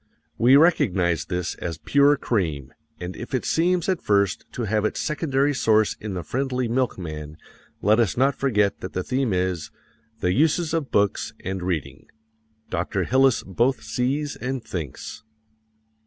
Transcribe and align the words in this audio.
We 0.39 0.55
recognize 0.55 1.25
this 1.25 1.53
as 1.57 1.77
pure 1.77 2.17
cream, 2.17 2.73
and 2.99 3.15
if 3.15 3.35
it 3.35 3.45
seems 3.45 3.87
at 3.87 4.01
first 4.01 4.47
to 4.53 4.63
have 4.63 4.83
its 4.83 4.99
secondary 4.99 5.53
source 5.53 5.95
in 6.01 6.15
the 6.15 6.23
friendly 6.23 6.67
milkman, 6.67 7.37
let 7.83 7.99
us 7.99 8.17
not 8.17 8.33
forget 8.33 8.79
that 8.79 8.93
the 8.93 9.03
theme 9.03 9.31
is 9.31 9.69
"The 10.19 10.33
Uses 10.33 10.73
of 10.73 10.89
Books 10.89 11.33
and 11.45 11.61
Reading." 11.61 12.07
Dr. 12.71 13.03
Hillis 13.03 13.43
both 13.43 13.83
sees 13.83 14.35
and 14.35 14.63
thinks. 14.65 15.21